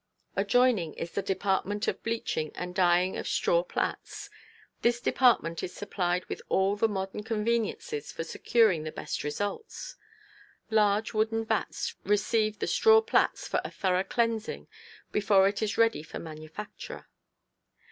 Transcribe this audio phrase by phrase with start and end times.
[0.35, 4.31] Adjoining is the department of bleaching and dyeing of straw plaits.
[4.81, 9.97] This department is supplied with all the modern conveniences for securing the best results.
[10.71, 14.67] Large wooden vats receive the straw plaits for a thorough cleansing
[15.11, 17.05] before it is ready for manufacture.